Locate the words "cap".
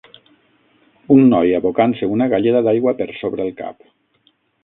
3.63-3.87